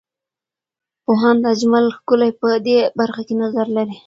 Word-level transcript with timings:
پوهاند 1.03 1.41
اجمل 1.53 1.85
ښکلی 1.97 2.31
په 2.39 2.49
دې 2.65 2.77
برخه 2.99 3.21
کې 3.27 3.35
نظر 3.43 3.67
لري. 3.77 3.97